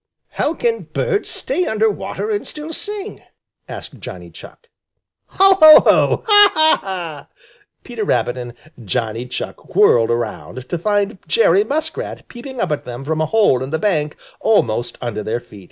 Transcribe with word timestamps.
"How 0.29 0.55
can 0.55 0.85
birds 0.93 1.29
stay 1.29 1.67
under 1.67 1.87
water 1.87 2.31
and 2.31 2.47
still 2.47 2.73
sing?" 2.73 3.21
asked 3.69 3.99
Johnny 3.99 4.31
Chuck. 4.31 4.67
"Ho, 5.27 5.53
ho, 5.61 5.79
ho! 5.85 6.23
Ha, 6.25 6.51
ha, 6.55 6.79
ha!" 6.81 7.27
Peter 7.83 8.03
Rabbit 8.03 8.35
and 8.35 8.55
Johnny 8.83 9.27
Chuck 9.27 9.75
whirled 9.75 10.09
around, 10.09 10.67
to 10.69 10.77
find 10.79 11.19
Jerry 11.27 11.63
Muskrat 11.63 12.27
peeping 12.29 12.59
up 12.59 12.71
at 12.71 12.83
them 12.83 13.05
from 13.05 13.21
a 13.21 13.27
hole 13.27 13.61
in 13.61 13.69
the 13.69 13.77
bank 13.77 14.15
almost 14.41 14.97
under 15.01 15.21
their 15.21 15.39
feet. 15.39 15.59